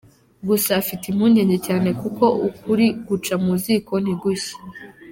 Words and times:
Gusa 0.47 0.69
afite 0.81 1.03
impungenge 1.07 1.57
cyane 1.67 1.89
kuko 2.01 2.25
ukuri 2.47 2.85
guca 3.07 3.35
mu 3.43 3.53
ziko 3.63 3.93
ntigushye. 4.03 4.55